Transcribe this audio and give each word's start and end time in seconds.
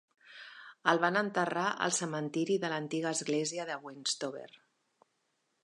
El 0.93 1.01
van 1.03 1.19
enterrar 1.21 1.65
al 1.87 1.93
cementiri 1.97 2.57
de 2.63 2.71
l'antiga 2.73 3.13
església 3.19 3.69
de 3.71 3.77
Westover. 3.85 4.49